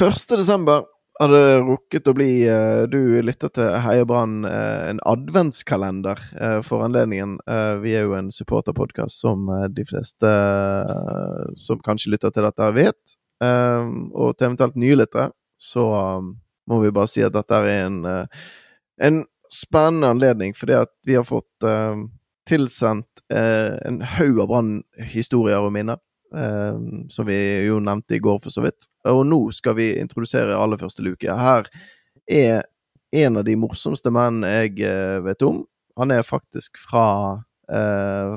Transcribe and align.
1. 0.00 0.36
desember 0.36 0.84
har 1.20 1.28
det 1.28 1.60
rukket 1.60 2.06
å 2.08 2.14
bli 2.16 2.30
eh, 2.48 2.86
Du 2.88 3.20
lytter 3.20 3.50
til 3.52 3.74
Heia 3.84 4.06
Brann, 4.08 4.38
eh, 4.48 4.86
en 4.88 5.00
adventskalender 5.04 6.22
eh, 6.40 6.60
for 6.64 6.86
anledningen. 6.86 7.34
Vi 7.82 7.92
er 7.92 8.06
jo 8.06 8.14
en 8.16 8.30
supporterpodkast 8.32 9.20
som 9.20 9.44
de 9.76 9.84
fleste 9.84 10.30
som 11.60 11.82
kanskje 11.84 12.14
lytter 12.14 12.32
til 12.32 12.48
dette, 12.48 12.70
vet. 12.78 13.14
Og 13.44 14.32
til 14.36 14.48
eventuelt 14.48 14.80
nye 14.80 14.96
lyttere, 14.96 15.28
så 15.60 15.84
må 16.24 16.80
vi 16.80 16.92
bare 16.96 17.10
si 17.10 17.24
at 17.24 17.36
dette 17.36 17.60
er 17.60 17.84
en, 17.84 18.00
en 19.04 19.22
spennende 19.52 20.14
anledning, 20.14 20.56
fordi 20.56 20.78
at 20.80 20.92
vi 21.08 21.16
har 21.18 21.28
fått 21.28 21.68
tilsendt 22.48 23.24
en 23.32 24.00
haug 24.16 24.40
av 24.44 24.52
Brann-historier 24.52 25.60
og 25.60 25.74
minner. 25.76 26.00
Eh, 26.36 26.78
som 27.12 27.26
vi 27.28 27.38
jo 27.66 27.80
nevnte 27.82 28.16
i 28.16 28.22
går, 28.22 28.40
for 28.42 28.54
så 28.54 28.64
vidt. 28.64 28.88
Og 29.08 29.22
nå 29.26 29.40
skal 29.56 29.76
vi 29.78 29.92
introdusere 30.00 30.58
aller 30.58 30.80
første 30.80 31.04
luke. 31.04 31.26
Her 31.26 31.68
er 32.30 32.64
en 33.16 33.40
av 33.40 33.46
de 33.46 33.56
morsomste 33.58 34.12
mennene 34.14 34.50
jeg 34.62 34.82
eh, 34.86 35.18
vet 35.24 35.42
om. 35.46 35.64
Han 35.98 36.14
er 36.14 36.26
faktisk 36.26 36.78
fra 36.80 37.06
eh, 37.72 38.36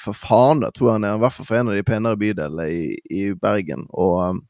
For 0.00 0.60
da 0.62 0.70
tror 0.72 0.88
jeg 0.88 0.94
han 0.96 1.08
er. 1.08 1.18
I 1.18 1.24
hvert 1.24 1.36
fall 1.36 1.48
fra 1.48 1.60
en 1.60 1.72
av 1.72 1.76
de 1.76 1.86
penere 1.86 2.20
bydelene 2.20 2.68
i, 2.72 2.94
i 3.12 3.26
Bergen. 3.36 3.84
Og 3.92 4.22
um, 4.22 4.40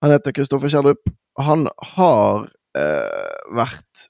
han 0.00 0.14
heter 0.14 0.34
Kristoffer 0.34 0.72
Kjellrup. 0.72 1.12
Han 1.40 1.68
har 1.96 2.48
eh, 2.78 3.36
vært 3.56 4.08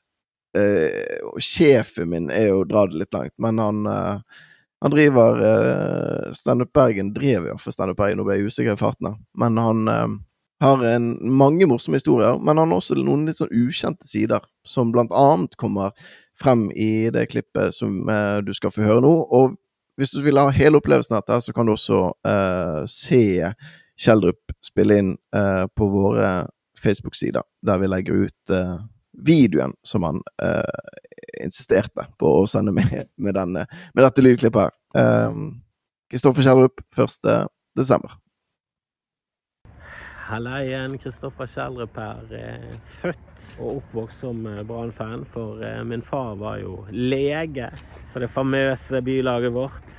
og 0.50 1.38
Sjefen 1.38 2.10
min 2.10 2.30
er 2.34 2.48
jo 2.50 2.64
dratt 2.66 2.94
litt 2.96 3.14
langt, 3.14 3.34
men 3.38 3.60
han 3.62 3.84
eh, 3.86 4.40
han 4.80 4.94
driver 4.94 5.40
uh, 5.44 6.32
Standup 6.36 6.72
Bergen 6.72 7.12
drev 7.16 7.50
jo 7.50 7.56
for 7.60 7.74
Standup 7.74 7.98
Bergen, 8.00 8.20
nå 8.20 8.26
ble 8.28 8.38
usikker 8.46 8.76
i 8.76 8.80
farten, 8.80 9.18
men 9.38 9.58
han 9.60 9.88
eh, 9.92 10.06
har 10.60 10.84
en, 10.84 11.10
mange 11.36 11.66
morsomme 11.66 11.96
historier. 12.00 12.38
Men 12.38 12.58
han 12.60 12.72
har 12.72 12.80
også 12.80 12.96
noen 13.00 13.26
litt 13.28 13.40
sånn 13.40 13.52
ukjente 13.52 14.08
sider, 14.08 14.44
som 14.68 14.92
blant 14.92 15.12
annet 15.16 15.56
kommer 15.60 15.92
frem 16.40 16.68
i 16.72 17.10
det 17.12 17.26
klippet 17.32 17.76
som 17.76 18.08
eh, 18.08 18.38
du 18.44 18.52
skal 18.56 18.72
få 18.74 18.84
høre 18.84 19.04
nå. 19.04 19.12
Og 19.36 19.56
hvis 20.00 20.14
du 20.14 20.22
vil 20.24 20.40
ha 20.40 20.48
hele 20.54 20.80
opplevelsen 20.80 21.16
av 21.16 21.24
dette, 21.24 21.40
så 21.44 21.56
kan 21.56 21.68
du 21.68 21.74
også 21.74 22.06
eh, 22.28 22.80
se 22.88 23.24
Kjeldrup 24.00 24.54
spille 24.64 24.96
inn 24.96 25.10
eh, 25.36 25.66
på 25.76 25.90
våre 25.92 26.48
Facebook-sider, 26.80 27.44
der 27.66 27.80
vi 27.82 27.90
legger 27.92 28.24
ut 28.24 28.54
eh, 28.56 28.78
videoen 29.26 29.74
som 29.84 30.06
han 30.08 30.22
eh, 30.42 30.94
insisterte 31.38 32.08
på 32.18 32.32
å 32.40 32.46
sende 32.50 32.74
med, 32.74 33.10
med, 33.16 33.36
denne, 33.38 33.66
med 33.94 34.06
dette 34.06 34.24
lydklippet 34.24 34.70
her. 34.70 35.36
Kristoffer 36.10 36.42
Kjellrup, 36.42 36.82
1. 36.98 37.46
desember. 37.78 38.16
Halla 40.30 40.60
igjen, 40.62 40.98
Kristoffer 40.98 41.48
Kjellrup 41.50 41.96
her. 41.98 42.20
Eh, 42.38 42.74
Født 43.00 43.56
og 43.58 43.80
oppvokst 43.80 44.20
som 44.22 44.44
eh, 44.46 44.60
Brann-fan, 44.66 45.24
for 45.32 45.58
eh, 45.66 45.80
min 45.82 46.04
far 46.06 46.36
var 46.38 46.60
jo 46.62 46.84
lege 46.94 47.66
for 48.12 48.22
det 48.22 48.30
famøse 48.30 49.00
bylaget 49.02 49.54
vårt. 49.56 49.90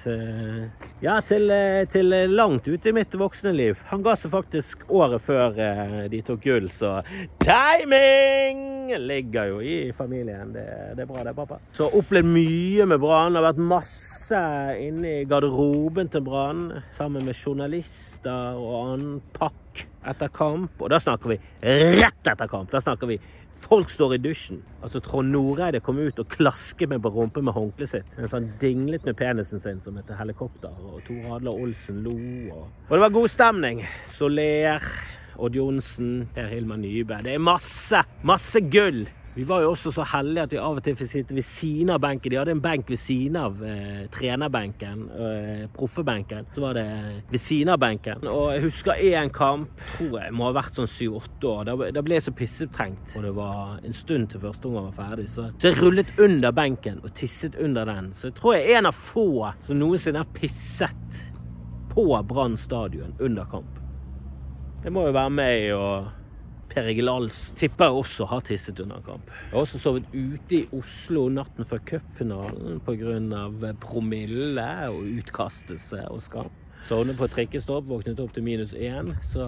Ja, 1.02 1.16
til, 1.25 1.49
eh, 1.49 1.88
til 1.89 2.13
langt 2.30 2.67
ute 2.69 2.91
i 2.91 2.94
mitt 2.94 3.16
voksne 3.17 3.49
liv. 3.57 3.80
Han 3.89 4.03
ga 4.05 4.13
seg 4.21 4.30
faktisk 4.35 4.83
året 4.85 5.23
før 5.25 5.57
eh, 5.57 5.95
de 6.13 6.19
tok 6.27 6.44
gull, 6.44 6.67
så 6.77 6.99
timing 7.41 8.91
ligger 9.02 9.49
jo 9.49 9.63
i 9.66 9.77
familien. 9.97 10.52
Det, 10.53 10.67
det 10.99 11.02
er 11.02 11.09
bra, 11.09 11.23
det, 11.25 11.33
pappa. 11.33 11.57
Så 11.73 11.89
opplevd 11.89 12.29
mye 12.29 12.85
med 12.85 13.02
Brann. 13.02 13.33
Har 13.33 13.47
vært 13.47 13.63
masse 13.72 14.44
inne 14.77 15.16
i 15.23 15.25
garderoben 15.25 16.13
til 16.13 16.22
Brann 16.27 16.67
sammen 16.94 17.25
med 17.25 17.33
journalister 17.33 18.61
og 18.61 18.77
annen 18.83 19.17
pakk 19.33 19.88
etter 20.07 20.31
kamp. 20.33 20.73
Og 20.81 20.89
da 20.91 20.99
snakker 21.02 21.33
vi 21.33 21.39
rett 22.02 22.27
etter 22.27 22.49
kamp. 22.52 22.71
Da 22.71 22.81
snakker 22.83 23.09
vi 23.11 23.19
Folk 23.61 23.91
står 23.94 24.16
i 24.16 24.17
dusjen. 24.17 24.63
Altså 24.81 24.99
Trond 25.05 25.30
Noreide 25.30 25.80
kom 25.85 25.99
ut 26.02 26.17
og 26.19 26.31
klasket 26.33 26.89
meg 26.89 27.03
på 27.03 27.11
rumpen 27.13 27.45
med 27.45 27.53
håndkleet 27.53 27.91
sitt. 27.91 28.16
En 28.17 28.31
sånn 28.31 28.49
dinglet 28.61 29.05
med 29.05 29.16
penisen 29.19 29.62
sin 29.62 29.78
som 29.85 30.00
et 30.01 30.09
helikopter. 30.17 30.73
Og 30.81 31.03
Tor 31.06 31.35
Adler 31.38 31.62
Olsen 31.67 32.01
lo. 32.01 32.16
Og, 32.56 32.66
og 32.89 32.95
det 32.95 33.03
var 33.06 33.13
god 33.13 33.31
stemning. 33.31 33.84
Soler, 34.17 34.89
Odd 35.38 35.56
Johnsen, 35.56 36.12
Per 36.33 36.50
Hilmar 36.51 36.81
Nybø. 36.81 37.22
Det 37.23 37.38
er 37.38 37.44
masse, 37.51 38.01
masse 38.28 38.66
gull. 38.73 39.06
Vi 39.34 39.44
var 39.47 39.62
jo 39.64 39.69
også 39.72 39.94
så 39.96 40.03
heldige 40.12 40.44
at 40.44 40.52
vi 40.52 40.58
av 40.59 40.75
og 40.75 40.84
til 40.84 40.96
fikk 41.00 41.08
sitte 41.08 41.36
ved 41.38 41.46
siden 41.47 41.94
av 41.94 42.02
benken. 42.03 42.34
De 42.34 42.36
hadde 42.36 42.52
en 42.52 42.64
benk 42.64 42.90
ved 42.92 43.00
siden 43.00 43.38
av 43.40 43.62
eh, 43.64 44.02
trenerbenken, 44.12 45.06
eh, 45.08 45.62
proffebenken. 45.72 46.50
Så 46.52 46.66
var 46.66 46.75
det 46.75 46.84
ved 47.31 47.40
siden 47.40 47.72
av 47.72 47.80
benken. 47.80 48.28
Og 48.28 48.52
jeg 48.52 48.66
husker 48.66 49.00
én 49.00 49.31
kamp, 49.31 49.72
tror 49.94 50.19
jeg 50.19 50.36
må 50.36 50.50
ha 50.50 50.58
vært 50.59 50.75
sånn 50.75 50.92
syv-åtte 50.92 51.47
år. 51.47 51.64
Da, 51.69 51.78
da 51.96 52.03
ble 52.03 52.19
jeg 52.19 52.28
så 52.28 52.36
pissetrengt, 52.36 53.16
og 53.16 53.24
det 53.24 53.34
var 53.40 53.80
en 53.80 53.96
stund 53.96 54.34
til 54.34 54.44
første 54.44 54.68
omgang 54.68 54.92
var 54.92 55.00
ferdig. 55.00 55.30
Så, 55.31 55.48
så 55.56 55.72
jeg 55.72 55.80
rullet 55.80 56.12
under 56.19 56.52
benken 56.52 57.00
og 57.00 57.16
tisset 57.16 57.56
under 57.56 57.88
den. 57.88 58.12
Så 58.19 58.34
jeg 58.34 58.40
tror 58.42 58.59
jeg 58.59 58.68
er 58.68 58.81
en 58.81 58.92
av 58.92 59.03
få 59.13 59.30
som 59.63 59.80
noensinne 59.80 60.25
har 60.25 60.36
pisset 60.36 61.22
på 61.96 62.09
Brann 62.28 62.59
stadion 62.59 63.16
under 63.24 63.48
kamp. 63.48 63.80
Det 64.84 64.92
må 64.92 65.08
jo 65.08 65.16
være 65.16 65.40
meg 65.40 65.72
og 65.78 66.18
Per 66.71 66.87
Egil 66.87 67.11
Als 67.11 67.39
tipper 67.59 67.89
jeg 67.89 68.01
også 68.01 68.27
har 68.31 68.43
tisset 68.47 68.79
under 68.79 69.03
kamp. 69.05 69.27
Jeg 69.27 69.51
har 69.51 69.65
også 69.65 69.81
sovet 69.81 70.07
ute 70.13 70.55
i 70.61 70.65
Oslo 70.77 71.27
natten 71.29 71.67
før 71.67 71.83
cupfinalen 71.89 72.79
pga. 72.85 73.73
promille 73.81 74.67
og 74.89 75.03
utkastelse 75.19 76.05
og 76.07 76.21
skam. 76.23 76.51
Sovnet 76.87 77.17
på 77.17 77.27
trikkestopp, 77.29 77.85
våknet 77.85 78.19
opp 78.23 78.31
til 78.33 78.43
minus 78.45 78.71
én. 78.73 79.11
Så, 79.29 79.45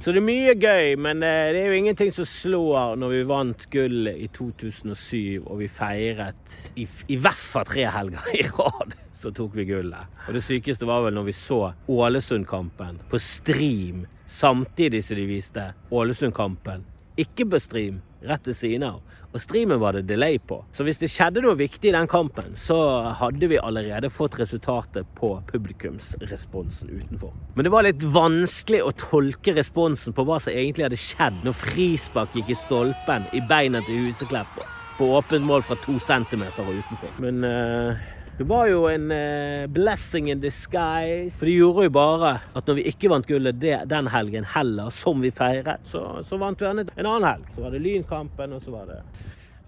så, 0.00 0.10
det 0.10 0.18
er 0.18 0.26
mye 0.26 0.54
gøy, 0.58 0.96
men 0.98 1.22
eh, 1.22 1.52
det 1.54 1.60
er 1.60 1.70
jo 1.70 1.78
ingenting 1.78 2.10
som 2.16 2.26
slår 2.26 2.96
når 2.98 3.12
vi 3.12 3.20
vant 3.30 3.66
gullet 3.70 4.18
i 4.24 4.26
2007 4.34 5.44
og 5.44 5.60
vi 5.60 5.68
feiret 5.70 6.56
i, 6.74 6.88
i 7.14 7.20
hvert 7.20 7.46
fall 7.52 7.68
tre 7.68 7.86
helger 7.94 8.26
i 8.34 8.48
rad. 8.56 8.96
Så 9.20 9.30
tok 9.36 9.54
vi 9.56 9.68
gullet. 9.68 10.10
Og 10.26 10.34
det 10.36 10.42
sykeste 10.44 10.88
var 10.88 11.06
vel 11.06 11.14
når 11.14 11.30
vi 11.30 11.36
så 11.38 11.60
Ålesund-kampen 11.88 12.98
på 13.08 13.22
stream 13.22 14.02
samtidig 14.26 15.04
som 15.04 15.16
de 15.16 15.26
viste 15.28 15.68
Ålesund-kampen. 15.90 16.84
Ikke 17.20 17.46
på 17.46 17.60
stream, 17.62 18.00
rett 18.26 18.48
ved 18.48 18.56
siden 18.58 18.86
av. 18.88 19.02
Og 19.34 19.42
streamen 19.42 19.80
var 19.82 19.96
det 19.96 20.04
delay 20.06 20.38
på. 20.38 20.60
Så 20.74 20.84
hvis 20.86 21.00
det 21.02 21.10
skjedde 21.10 21.42
noe 21.42 21.56
viktig 21.58 21.90
i 21.90 21.94
den 21.94 22.06
kampen, 22.10 22.52
så 22.58 22.76
hadde 23.18 23.48
vi 23.50 23.58
allerede 23.58 24.10
fått 24.10 24.36
resultatet 24.38 25.08
på 25.18 25.32
publikumsresponsen 25.48 26.90
utenfor. 26.90 27.32
Men 27.54 27.66
det 27.66 27.72
var 27.74 27.86
litt 27.86 28.02
vanskelig 28.14 28.82
å 28.82 28.94
tolke 28.98 29.56
responsen 29.58 30.14
på 30.14 30.26
hva 30.26 30.38
som 30.42 30.54
egentlig 30.54 30.86
hadde 30.86 31.02
skjedd 31.02 31.42
når 31.46 31.58
frispark 31.64 32.38
gikk 32.38 32.54
i 32.54 32.60
stolpen 32.62 33.26
i 33.34 33.42
beina 33.50 33.82
til 33.86 34.06
Huseklepp 34.06 34.62
på 34.98 35.10
åpent 35.18 35.46
mål 35.46 35.66
fra 35.66 35.78
to 35.82 35.98
centimeter 36.06 36.62
og 36.62 36.78
utenfor. 36.78 37.14
Men 37.22 37.42
uh, 37.42 38.04
det 38.38 38.44
var 38.50 38.66
jo 38.66 38.86
en 38.90 39.12
uh, 39.14 39.66
blessing 39.70 40.30
in 40.32 40.40
disguise. 40.42 41.36
For 41.38 41.46
det 41.46 41.54
gjorde 41.54 41.86
jo 41.86 41.92
bare 41.94 42.32
at 42.58 42.66
når 42.66 42.80
vi 42.80 42.88
ikke 42.90 43.12
vant 43.12 43.28
gullet 43.28 43.60
det, 43.62 43.76
den 43.90 44.10
helgen 44.10 44.48
heller, 44.56 44.90
som 44.90 45.22
vi 45.22 45.30
feiret, 45.34 45.86
så, 45.92 46.02
så 46.26 46.38
vant 46.40 46.58
vi 46.58 46.66
en, 46.66 46.82
en 46.82 47.06
annen 47.06 47.28
helg. 47.28 47.54
Så 47.54 47.62
var 47.62 47.76
det 47.76 47.84
Lynkampen, 47.84 48.56
og 48.56 48.66
så 48.66 48.74
var 48.74 48.90
det 48.90 48.98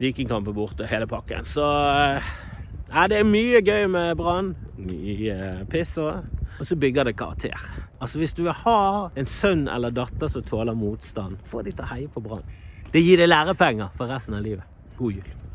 Vikingkampen 0.03 0.55
borte, 0.55 0.87
hele 0.91 1.07
pakken. 1.07 1.47
Så 1.49 1.63
ja, 1.63 3.07
det 3.09 3.21
er 3.21 3.29
mye 3.29 3.63
gøy 3.65 3.87
med 3.91 4.19
Brann. 4.19 4.53
Mye 4.77 5.63
piss 5.71 5.97
òg. 6.03 6.27
Og 6.57 6.67
så 6.69 6.77
bygger 6.81 7.09
det 7.09 7.17
karakter. 7.17 7.57
Altså 8.01 8.19
Hvis 8.19 8.35
du 8.35 8.43
vil 8.43 8.57
ha 8.65 9.09
en 9.17 9.27
sønn 9.29 9.67
eller 9.69 9.95
datter 9.95 10.29
som 10.33 10.45
tåler 10.45 10.77
motstand, 10.77 11.39
få 11.47 11.63
de 11.63 11.73
til 11.73 11.87
å 11.87 11.91
heie 11.95 12.13
på 12.13 12.25
Brann. 12.25 12.45
Det 12.93 13.03
gir 13.05 13.21
deg 13.21 13.31
lærepenger 13.31 13.93
for 13.97 14.11
resten 14.11 14.37
av 14.37 14.45
livet. 14.45 14.65
God 14.99 15.21
jul. 15.21 15.46